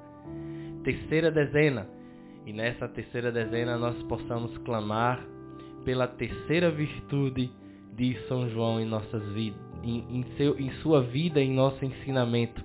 Terceira 0.83 1.31
dezena. 1.31 1.87
E 2.45 2.51
nessa 2.51 2.87
terceira 2.87 3.31
dezena 3.31 3.77
nós 3.77 4.01
possamos 4.03 4.57
clamar 4.59 5.23
pela 5.85 6.07
terceira 6.07 6.71
virtude 6.71 7.51
de 7.95 8.17
São 8.27 8.49
João 8.49 8.79
em 8.79 8.85
nossas 8.85 9.23
vidas, 9.33 9.59
em, 9.83 10.05
em, 10.09 10.25
seu, 10.37 10.59
em 10.59 10.71
sua 10.81 11.01
vida, 11.01 11.41
em 11.41 11.51
nosso 11.51 11.83
ensinamento, 11.83 12.63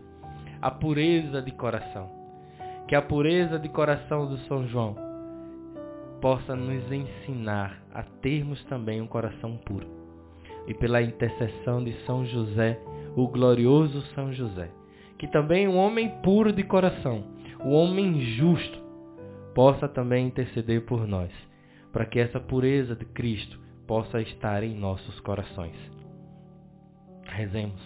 a 0.63 0.71
pureza 0.71 1.43
de 1.43 1.51
coração. 1.53 2.11
Que 2.89 2.95
a 2.95 3.03
pureza 3.03 3.59
de 3.59 3.69
coração 3.69 4.27
do 4.27 4.39
São 4.47 4.67
João 4.69 4.97
possa 6.21 6.57
nos 6.57 6.91
ensinar 6.91 7.83
a 7.93 8.03
termos 8.03 8.63
também 8.65 9.01
um 9.01 9.07
coração 9.07 9.57
puro. 9.59 9.87
E 10.67 10.75
pela 10.75 11.03
intercessão 11.03 11.85
de 11.85 11.93
São 12.05 12.25
José, 12.25 12.81
o 13.15 13.29
glorioso 13.29 14.03
São 14.15 14.33
José, 14.33 14.71
que 15.19 15.27
também 15.29 15.69
um 15.69 15.77
homem 15.77 16.09
puro 16.23 16.53
de 16.53 16.63
coração, 16.63 17.25
o 17.67 17.71
homem 17.71 18.21
justo, 18.37 18.79
possa 19.53 19.89
também 19.89 20.29
interceder 20.29 20.87
por 20.87 21.05
nós, 21.05 21.33
para 21.93 22.07
que 22.07 22.21
essa 22.21 22.39
pureza 22.39 22.95
de 22.95 23.05
Cristo 23.07 23.59
possa 23.89 24.21
estar 24.21 24.63
em 24.63 24.73
nossos 24.73 25.19
corações. 25.19 25.75
Rezemos. 27.25 27.83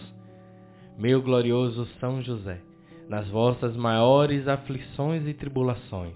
Meu 0.99 1.19
glorioso 1.19 1.87
São 1.99 2.21
José, 2.21 2.61
nas 3.09 3.27
vossas 3.29 3.75
maiores 3.75 4.47
aflições 4.47 5.27
e 5.27 5.33
tribulações, 5.33 6.13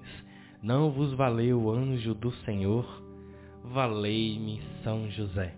não 0.62 0.92
vos 0.92 1.14
valeu 1.14 1.64
o 1.64 1.72
anjo 1.72 2.14
do 2.14 2.32
Senhor? 2.46 2.86
Valei-me 3.64 4.62
São 4.84 5.10
José. 5.10 5.56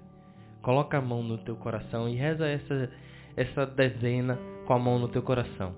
Coloca 0.62 0.98
a 0.98 1.02
mão 1.02 1.22
no 1.22 1.39
teu 1.39 1.58
coração 1.58 2.08
e 2.08 2.15
reza 2.15 2.48
essa, 2.48 2.89
essa 3.36 3.65
dezena 3.65 4.39
com 4.65 4.72
a 4.72 4.80
mão 4.80 4.98
no 4.98 5.10
teu 5.10 5.22
coração, 5.22 5.76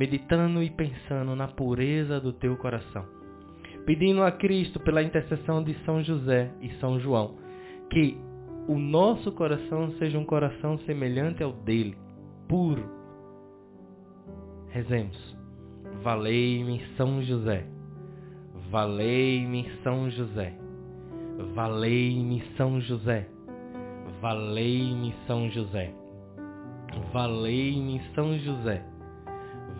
meditando 0.00 0.62
e 0.62 0.70
pensando 0.70 1.36
na 1.36 1.46
pureza 1.46 2.18
do 2.18 2.32
teu 2.32 2.56
coração, 2.56 3.04
pedindo 3.84 4.22
a 4.22 4.32
Cristo 4.32 4.80
pela 4.80 5.02
intercessão 5.02 5.62
de 5.62 5.74
São 5.84 6.02
José 6.02 6.50
e 6.62 6.70
São 6.76 6.98
João, 6.98 7.36
que 7.90 8.16
o 8.66 8.78
nosso 8.78 9.30
coração 9.32 9.92
seja 9.98 10.18
um 10.18 10.24
coração 10.24 10.78
semelhante 10.86 11.42
ao 11.42 11.52
dele, 11.52 11.98
puro. 12.48 12.82
Rezemos. 14.70 15.36
Valei-me 16.02 16.82
São 16.96 17.20
José. 17.22 17.66
Valei-me 18.70 19.70
São 19.82 20.08
José. 20.08 20.54
Valei-me 21.54 22.42
São 22.56 22.80
José. 22.80 23.28
Valei-me 24.22 25.14
São 25.26 25.50
José. 25.50 25.92
Valei-me 27.12 28.00
São 28.14 28.38
José. 28.38 28.89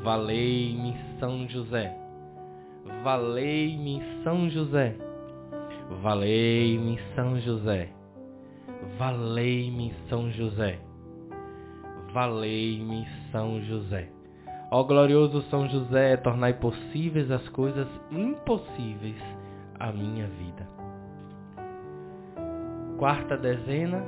Valei-me 0.02 0.96
São 1.18 1.46
José. 1.46 1.94
Valei-me 3.04 4.02
São 4.24 4.48
José. 4.48 4.96
Valei-me 6.02 6.98
São 7.14 7.38
José. 7.38 7.90
Valei-me 8.98 9.92
São 10.08 10.30
José. 10.30 10.78
Valei-me 12.14 13.06
São 13.30 13.60
José. 13.60 14.08
Ó 14.70 14.84
glorioso 14.84 15.42
São 15.50 15.68
José, 15.68 16.16
tornai 16.16 16.54
possíveis 16.54 17.30
as 17.30 17.46
coisas 17.50 17.86
impossíveis 18.10 19.20
à 19.78 19.92
minha 19.92 20.26
vida. 20.28 20.66
Quarta 22.96 23.36
dezena, 23.36 24.02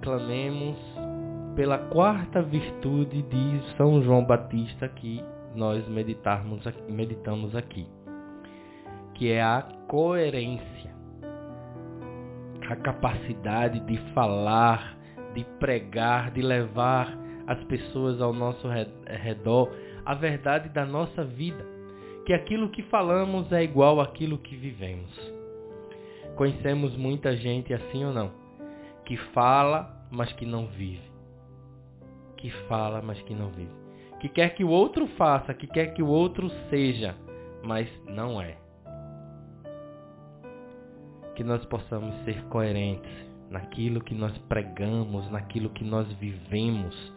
clamemos 0.00 0.78
pela 1.54 1.78
quarta 1.78 2.42
virtude 2.42 3.22
de 3.22 3.76
São 3.76 4.02
João 4.02 4.24
Batista 4.24 4.88
que 4.88 5.22
nós 5.54 5.86
meditarmos, 5.88 6.62
meditamos 6.88 7.54
aqui, 7.54 7.86
que 9.14 9.30
é 9.30 9.42
a 9.42 9.62
coerência. 9.88 10.94
A 12.68 12.76
capacidade 12.76 13.80
de 13.80 13.96
falar, 14.14 14.96
de 15.34 15.44
pregar, 15.60 16.30
de 16.30 16.40
levar 16.40 17.18
as 17.46 17.62
pessoas 17.64 18.22
ao 18.22 18.32
nosso 18.32 18.66
redor 19.06 19.70
a 20.04 20.14
verdade 20.14 20.68
da 20.68 20.84
nossa 20.84 21.24
vida, 21.24 21.64
que 22.26 22.32
aquilo 22.32 22.70
que 22.70 22.82
falamos 22.84 23.50
é 23.52 23.62
igual 23.62 24.00
àquilo 24.00 24.38
que 24.38 24.56
vivemos. 24.56 25.10
Conhecemos 26.36 26.96
muita 26.96 27.36
gente 27.36 27.72
assim 27.72 28.04
ou 28.04 28.12
não, 28.12 28.30
que 29.04 29.16
fala, 29.32 30.06
mas 30.10 30.32
que 30.32 30.44
não 30.44 30.66
vive. 30.66 31.12
Que 32.36 32.50
fala, 32.68 33.00
mas 33.00 33.20
que 33.22 33.34
não 33.34 33.50
vive. 33.50 33.83
Que 34.24 34.30
quer 34.30 34.54
que 34.54 34.64
o 34.64 34.70
outro 34.70 35.06
faça, 35.18 35.52
que 35.52 35.66
quer 35.66 35.92
que 35.92 36.02
o 36.02 36.06
outro 36.06 36.48
seja, 36.70 37.14
mas 37.62 37.86
não 38.08 38.40
é. 38.40 38.56
Que 41.36 41.44
nós 41.44 41.62
possamos 41.66 42.14
ser 42.24 42.42
coerentes 42.44 43.12
naquilo 43.50 44.02
que 44.02 44.14
nós 44.14 44.32
pregamos, 44.48 45.30
naquilo 45.30 45.68
que 45.68 45.84
nós 45.84 46.10
vivemos 46.14 47.12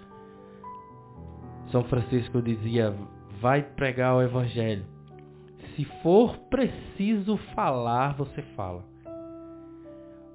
são 1.71 1.85
Francisco 1.85 2.41
dizia: 2.41 2.93
vai 3.39 3.61
pregar 3.61 4.13
o 4.17 4.21
evangelho. 4.21 4.85
Se 5.77 5.85
for 6.03 6.37
preciso 6.49 7.37
falar, 7.55 8.17
você 8.17 8.41
fala. 8.53 8.83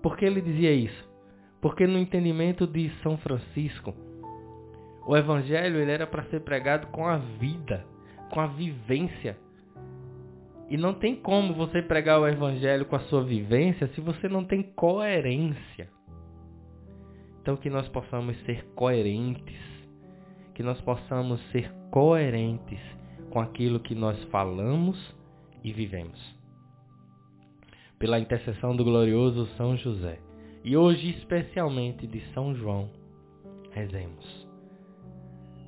Por 0.02 0.16
que 0.16 0.24
ele 0.24 0.40
dizia 0.40 0.72
isso? 0.72 1.06
Porque 1.60 1.86
no 1.86 1.98
entendimento 1.98 2.66
de 2.66 2.90
São 3.02 3.18
Francisco, 3.18 3.94
o 5.06 5.16
evangelho 5.16 5.78
ele 5.78 5.90
era 5.90 6.06
para 6.06 6.24
ser 6.24 6.40
pregado 6.40 6.86
com 6.88 7.06
a 7.06 7.18
vida, 7.18 7.84
com 8.30 8.40
a 8.40 8.46
vivência. 8.46 9.38
E 10.68 10.76
não 10.76 10.94
tem 10.94 11.14
como 11.16 11.54
você 11.54 11.82
pregar 11.82 12.20
o 12.20 12.26
evangelho 12.26 12.86
com 12.86 12.96
a 12.96 13.00
sua 13.00 13.22
vivência 13.22 13.88
se 13.88 14.00
você 14.00 14.28
não 14.28 14.44
tem 14.44 14.62
coerência. 14.62 15.88
Então 17.40 17.56
que 17.56 17.68
nós 17.68 17.88
possamos 17.88 18.36
ser 18.44 18.64
coerentes 18.74 19.72
que 20.54 20.62
nós 20.62 20.80
possamos 20.82 21.40
ser 21.50 21.72
coerentes 21.90 22.80
com 23.30 23.40
aquilo 23.40 23.80
que 23.80 23.94
nós 23.94 24.22
falamos 24.24 24.96
e 25.64 25.72
vivemos. 25.72 26.20
Pela 27.98 28.18
intercessão 28.18 28.74
do 28.76 28.84
glorioso 28.84 29.46
São 29.56 29.76
José, 29.76 30.18
e 30.64 30.76
hoje 30.76 31.10
especialmente 31.10 32.06
de 32.06 32.20
São 32.32 32.54
João, 32.54 32.90
rezemos. 33.70 34.41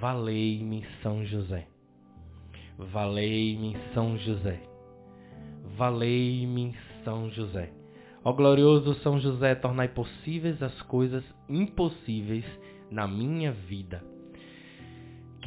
Valei-me 0.00 0.84
São 1.02 1.24
José. 1.24 1.66
Valei-me 2.78 3.76
São 3.94 4.16
José. 4.18 4.60
Valei-me 5.76 6.74
São 7.04 7.30
José. 7.30 7.70
Ó 8.24 8.32
glorioso 8.32 8.94
São 8.96 9.20
José, 9.20 9.54
tornai 9.54 9.88
possíveis 9.88 10.62
as 10.62 10.82
coisas 10.82 11.24
impossíveis 11.48 12.44
na 12.90 13.06
minha 13.06 13.52
vida 13.52 14.02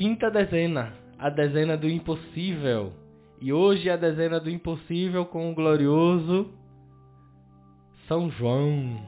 quinta 0.02 0.32
dezena, 0.32 0.94
a 1.20 1.30
dezena 1.30 1.78
do 1.78 1.88
impossível. 1.88 2.91
E 3.39 3.54
hoje 3.54 3.88
a 3.88 3.96
dezena 3.96 4.39
do 4.39 4.50
impossível 4.50 5.26
com 5.26 5.52
o 5.52 5.54
glorioso 5.54 6.50
São 8.08 8.32
João. 8.32 9.00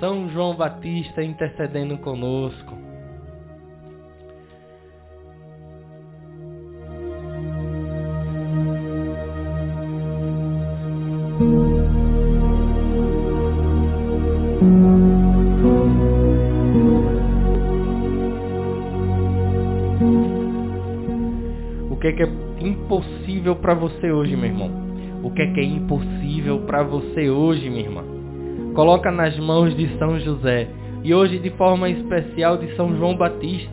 São 0.00 0.30
João 0.30 0.56
Batista 0.56 1.22
intercedendo 1.22 1.98
conosco. 1.98 2.74
Impossível 23.38 23.56
para 23.56 23.74
você 23.74 24.10
hoje, 24.10 24.36
meu 24.36 24.46
irmão? 24.46 24.70
O 25.22 25.30
que 25.30 25.42
é 25.42 25.46
que 25.52 25.60
é 25.60 25.64
impossível 25.64 26.60
para 26.60 26.82
você 26.82 27.30
hoje, 27.30 27.70
minha 27.70 27.84
irmã? 27.84 28.02
Coloca 28.74 29.10
nas 29.10 29.38
mãos 29.38 29.76
de 29.76 29.88
São 29.98 30.18
José 30.18 30.68
e 31.04 31.14
hoje 31.14 31.38
de 31.38 31.50
forma 31.50 31.88
especial 31.88 32.56
de 32.56 32.74
São 32.74 32.96
João 32.96 33.16
Batista. 33.16 33.70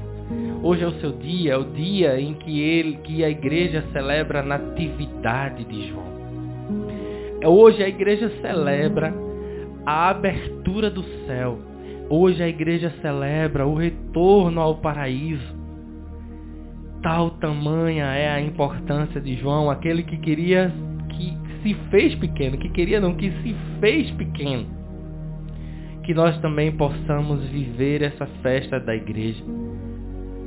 Hoje 0.61 0.83
é 0.83 0.87
o 0.87 0.99
seu 0.99 1.11
dia, 1.13 1.53
é 1.53 1.57
o 1.57 1.63
dia 1.63 2.19
em 2.19 2.33
que 2.35 2.59
ele, 2.59 2.97
que 3.03 3.23
a 3.23 3.29
igreja 3.29 3.83
celebra 3.91 4.41
a 4.41 4.43
natividade 4.43 5.63
de 5.65 5.89
João. 5.89 6.15
É 7.41 7.47
hoje 7.47 7.83
a 7.83 7.87
igreja 7.87 8.31
celebra 8.41 9.13
a 9.85 10.09
abertura 10.09 10.89
do 10.89 11.03
céu. 11.25 11.57
Hoje 12.09 12.41
a 12.41 12.47
igreja 12.47 12.93
celebra 13.01 13.65
o 13.65 13.75
retorno 13.75 14.61
ao 14.61 14.75
paraíso 14.75 15.54
tal 17.05 17.29
tamanha 17.29 18.05
é 18.05 18.31
a 18.31 18.41
importância 18.41 19.21
de 19.21 19.35
João, 19.35 19.69
aquele 19.69 20.01
que 20.01 20.17
queria, 20.17 20.73
que 21.09 21.37
se 21.61 21.75
fez 21.91 22.15
pequeno, 22.15 22.57
que 22.57 22.67
queria 22.69 22.99
não, 22.99 23.13
que 23.13 23.29
se 23.43 23.55
fez 23.79 24.09
pequeno. 24.13 24.65
Que 26.03 26.15
nós 26.15 26.35
também 26.41 26.71
possamos 26.71 27.43
viver 27.49 28.01
essa 28.01 28.25
festa 28.41 28.79
da 28.79 28.95
igreja, 28.95 29.43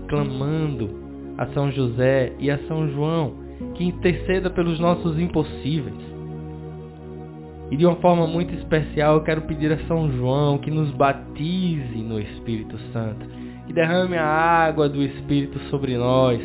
clamando 0.08 0.90
a 1.38 1.46
São 1.54 1.70
José 1.70 2.32
e 2.40 2.50
a 2.50 2.58
São 2.66 2.88
João, 2.88 3.34
que 3.76 3.84
interceda 3.84 4.50
pelos 4.50 4.80
nossos 4.80 5.16
impossíveis. 5.16 5.94
E 7.70 7.76
de 7.76 7.86
uma 7.86 7.94
forma 7.96 8.26
muito 8.26 8.52
especial 8.54 9.14
eu 9.14 9.22
quero 9.22 9.42
pedir 9.42 9.70
a 9.70 9.86
São 9.86 10.10
João 10.10 10.58
que 10.58 10.72
nos 10.72 10.90
batize 10.90 11.98
no 11.98 12.18
Espírito 12.18 12.76
Santo 12.92 13.37
que 13.68 13.74
derrame 13.74 14.16
a 14.16 14.24
água 14.24 14.88
do 14.88 15.02
Espírito 15.02 15.58
sobre 15.68 15.94
nós, 15.98 16.40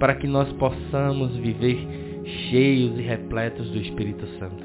para 0.00 0.14
que 0.14 0.26
nós 0.26 0.50
possamos 0.54 1.36
viver 1.36 2.24
cheios 2.48 2.98
e 2.98 3.02
repletos 3.02 3.70
do 3.70 3.76
Espírito 3.76 4.26
Santo. 4.38 4.64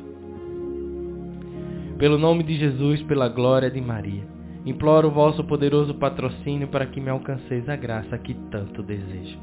Pelo 1.98 2.18
nome 2.18 2.44
de 2.44 2.56
Jesus, 2.56 3.04
pela 3.04 3.28
glória 3.28 3.70
de 3.70 3.82
Maria, 3.82 4.26
imploro 4.66 5.10
o 5.10 5.12
vosso 5.12 5.44
poderoso 5.44 5.94
patrocínio 5.94 6.70
para 6.70 6.86
que 6.86 7.02
me 7.02 7.10
alcanceis 7.10 7.68
a 7.68 7.76
graça 7.76 8.18
que 8.18 8.34
tanto 8.50 8.82
desejo. 8.82 9.38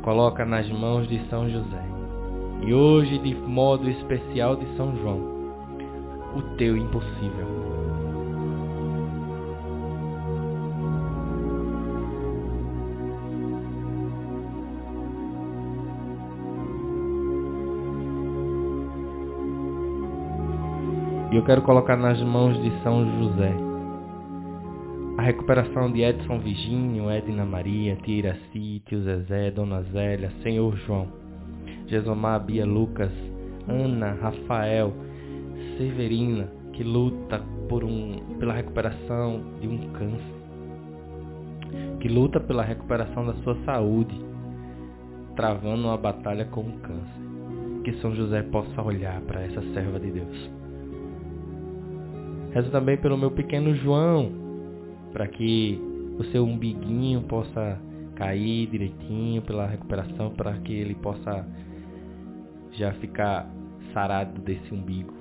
Coloca 0.00 0.46
nas 0.46 0.66
mãos 0.70 1.06
de 1.08 1.20
São 1.28 1.46
José, 1.50 1.84
e 2.66 2.72
hoje 2.72 3.18
de 3.18 3.34
modo 3.34 3.86
especial 3.90 4.56
de 4.56 4.64
São 4.78 4.96
João, 4.96 5.20
o 6.34 6.40
teu 6.56 6.74
impossível. 6.74 7.65
Eu 21.36 21.44
quero 21.44 21.60
colocar 21.60 21.98
nas 21.98 22.18
mãos 22.22 22.56
de 22.62 22.70
São 22.82 23.04
José 23.18 23.52
a 25.18 25.22
recuperação 25.22 25.92
de 25.92 26.00
Edson 26.00 26.38
Virgínio, 26.38 27.10
Edna 27.10 27.44
Maria, 27.44 27.94
Tia 27.96 28.20
Iraci, 28.20 28.82
Tio 28.86 29.02
Zezé, 29.02 29.50
Dona 29.50 29.82
Zélia, 29.82 30.32
Senhor 30.42 30.74
João, 30.86 31.08
Jesomar, 31.88 32.42
Bia 32.42 32.64
Lucas, 32.64 33.12
Ana, 33.68 34.12
Rafael, 34.14 34.94
Severina, 35.76 36.48
que 36.72 36.82
luta 36.82 37.42
por 37.68 37.84
um, 37.84 38.38
pela 38.38 38.54
recuperação 38.54 39.42
de 39.60 39.68
um 39.68 39.92
câncer, 39.92 40.34
que 42.00 42.08
luta 42.08 42.40
pela 42.40 42.62
recuperação 42.62 43.26
da 43.26 43.34
sua 43.42 43.56
saúde, 43.66 44.18
travando 45.36 45.82
uma 45.82 45.98
batalha 45.98 46.46
com 46.46 46.62
o 46.62 46.78
câncer. 46.78 47.26
Que 47.84 47.92
São 48.00 48.14
José 48.14 48.42
possa 48.44 48.80
olhar 48.80 49.20
para 49.20 49.42
essa 49.42 49.60
serva 49.74 50.00
de 50.00 50.10
Deus 50.10 50.55
Rezo 52.56 52.70
também 52.70 52.96
pelo 52.96 53.18
meu 53.18 53.30
pequeno 53.30 53.74
João, 53.74 54.32
para 55.12 55.28
que 55.28 55.78
o 56.18 56.24
seu 56.32 56.42
umbiguinho 56.42 57.20
possa 57.20 57.78
cair 58.14 58.66
direitinho 58.68 59.42
pela 59.42 59.66
recuperação, 59.66 60.30
para 60.30 60.54
que 60.60 60.72
ele 60.72 60.94
possa 60.94 61.46
já 62.72 62.94
ficar 62.94 63.46
sarado 63.92 64.40
desse 64.40 64.72
umbigo. 64.72 65.12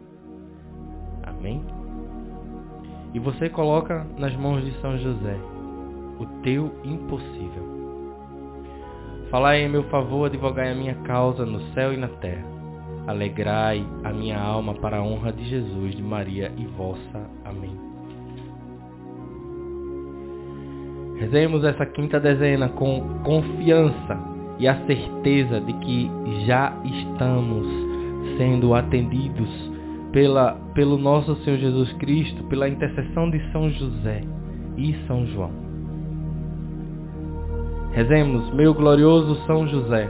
Amém? 1.24 1.62
E 3.14 3.20
você 3.20 3.50
coloca 3.50 4.08
nas 4.18 4.34
mãos 4.38 4.64
de 4.64 4.72
São 4.80 4.98
José 4.98 5.38
o 6.18 6.26
teu 6.42 6.72
impossível. 6.86 7.66
Falai 9.30 9.62
em 9.62 9.68
meu 9.68 9.84
favor, 9.90 10.28
advogai 10.28 10.72
a 10.72 10.76
minha 10.76 10.96
causa 11.04 11.46
no 11.46 11.60
céu 11.74 11.92
e 11.92 11.98
na 11.98 12.08
terra. 12.08 12.55
Alegrai 13.08 13.86
a 14.04 14.12
minha 14.12 14.40
alma 14.40 14.74
para 14.76 14.98
a 14.98 15.04
honra 15.04 15.32
de 15.32 15.46
Jesus, 15.46 15.96
de 15.96 16.02
Maria 16.02 16.52
e 16.58 16.66
vossa. 16.66 17.30
Amém. 17.44 17.76
Rezemos 21.18 21.64
essa 21.64 21.86
quinta 21.86 22.20
dezena 22.20 22.68
com 22.70 23.02
confiança 23.24 24.18
e 24.60 24.68
a 24.68 24.76
certeza 24.86 25.62
de 25.62 25.74
que 25.74 26.12
já 26.46 26.74
estamos 26.84 27.68
sendo 28.38 28.74
atendidos 28.74 29.50
pela, 30.12 30.54
pelo 30.74 30.98
nosso 30.98 31.36
Senhor 31.44 31.58
Jesus 31.58 31.92
Cristo, 31.94 32.44
pela 32.46 32.68
intercessão 32.68 33.30
de 33.30 33.40
São 33.52 33.70
José 33.70 34.24
e 34.78 34.96
São 35.08 35.26
João. 35.28 35.52
Rezemos, 37.92 38.54
meu 38.54 38.74
glorioso 38.74 39.36
São 39.46 39.68
José, 39.68 40.10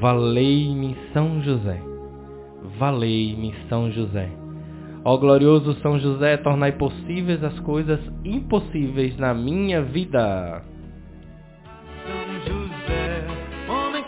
Valei-me 0.00 0.96
São 1.12 1.42
José. 1.42 1.80
Valei-me 2.78 3.54
São 3.68 3.90
José. 3.90 4.30
Ó 5.04 5.16
glorioso 5.16 5.74
São 5.80 5.98
José, 5.98 6.36
tornai 6.36 6.72
possíveis 6.72 7.42
as 7.42 7.58
coisas 7.60 8.00
impossíveis 8.24 9.16
na 9.16 9.32
minha 9.32 9.82
vida. 9.82 10.62
Homem 13.68 14.04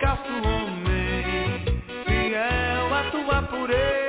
fiel 2.07 2.95
à 2.95 3.11
tua 3.11 3.43
pureza, 3.43 4.00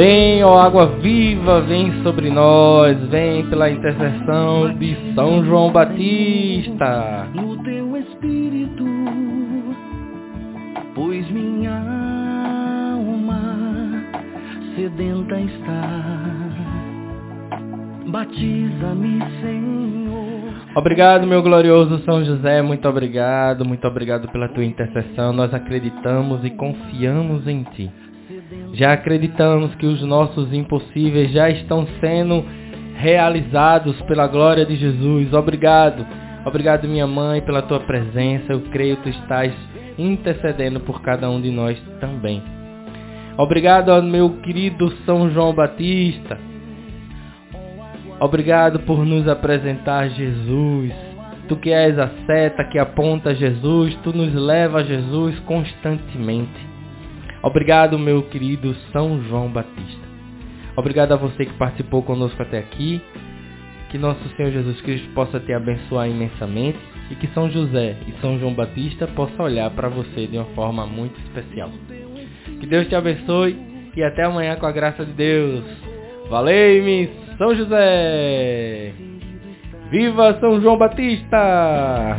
Vem, 0.00 0.42
ó 0.42 0.58
água 0.58 0.86
viva, 1.02 1.60
vem 1.60 2.02
sobre 2.02 2.30
nós, 2.30 2.96
vem 3.10 3.44
pela 3.50 3.70
intercessão 3.70 4.72
de 4.78 4.96
São 5.14 5.44
João 5.44 5.70
Batista. 5.70 7.28
no 7.34 7.62
teu 7.62 7.98
espírito, 7.98 8.82
pois 10.94 11.30
minha 11.30 11.76
alma 12.96 14.02
sedenta 14.74 15.38
está. 15.38 16.48
Batiza-me, 18.06 19.20
Senhor. 19.42 20.54
Obrigado, 20.76 21.26
meu 21.26 21.42
glorioso 21.42 22.02
São 22.06 22.24
José, 22.24 22.62
muito 22.62 22.88
obrigado, 22.88 23.66
muito 23.66 23.86
obrigado 23.86 24.28
pela 24.28 24.48
tua 24.48 24.64
intercessão. 24.64 25.34
Nós 25.34 25.52
acreditamos 25.52 26.42
e 26.42 26.48
confiamos 26.48 27.46
em 27.46 27.64
ti. 27.64 27.90
Já 28.80 28.94
acreditamos 28.94 29.74
que 29.74 29.84
os 29.84 30.00
nossos 30.00 30.54
impossíveis 30.54 31.30
já 31.32 31.50
estão 31.50 31.86
sendo 32.00 32.42
realizados 32.94 34.00
pela 34.04 34.26
glória 34.26 34.64
de 34.64 34.74
Jesus. 34.74 35.34
Obrigado. 35.34 36.06
Obrigado, 36.46 36.88
minha 36.88 37.06
mãe, 37.06 37.42
pela 37.42 37.60
tua 37.60 37.80
presença. 37.80 38.54
Eu 38.54 38.62
creio 38.72 38.96
que 38.96 39.02
tu 39.02 39.08
estás 39.10 39.52
intercedendo 39.98 40.80
por 40.80 41.02
cada 41.02 41.28
um 41.28 41.42
de 41.42 41.50
nós 41.50 41.78
também. 42.00 42.42
Obrigado 43.36 43.92
ao 43.92 44.00
meu 44.00 44.40
querido 44.40 44.90
São 45.04 45.30
João 45.30 45.52
Batista. 45.52 46.38
Obrigado 48.18 48.80
por 48.80 49.04
nos 49.04 49.28
apresentar 49.28 50.08
Jesus. 50.08 50.90
Tu 51.48 51.56
que 51.56 51.70
és 51.70 51.98
a 51.98 52.08
seta 52.24 52.64
que 52.64 52.78
aponta 52.78 53.34
Jesus, 53.34 53.94
tu 53.96 54.16
nos 54.16 54.32
leva 54.32 54.78
a 54.78 54.82
Jesus 54.82 55.38
constantemente. 55.40 56.69
Obrigado, 57.42 57.98
meu 57.98 58.22
querido 58.24 58.74
São 58.92 59.22
João 59.24 59.48
Batista. 59.48 60.08
Obrigado 60.76 61.12
a 61.12 61.16
você 61.16 61.46
que 61.46 61.54
participou 61.54 62.02
conosco 62.02 62.40
até 62.42 62.58
aqui. 62.58 63.00
Que 63.90 63.98
nosso 63.98 64.20
Senhor 64.36 64.52
Jesus 64.52 64.80
Cristo 64.82 65.08
possa 65.14 65.40
te 65.40 65.52
abençoar 65.52 66.08
imensamente 66.08 66.78
e 67.10 67.14
que 67.16 67.26
São 67.28 67.50
José 67.50 67.96
e 68.06 68.12
São 68.20 68.38
João 68.38 68.54
Batista 68.54 69.06
possam 69.08 69.46
olhar 69.46 69.68
para 69.70 69.88
você 69.88 70.26
de 70.26 70.36
uma 70.36 70.46
forma 70.54 70.86
muito 70.86 71.18
especial. 71.20 71.70
Que 72.60 72.66
Deus 72.66 72.86
te 72.86 72.94
abençoe 72.94 73.58
e 73.96 74.02
até 74.02 74.24
amanhã 74.24 74.56
com 74.56 74.66
a 74.66 74.72
graça 74.72 75.04
de 75.04 75.12
Deus. 75.12 75.64
Valeu-me, 76.28 77.10
São 77.36 77.54
José! 77.54 78.92
Viva 79.90 80.38
São 80.38 80.60
João 80.60 80.78
Batista! 80.78 82.16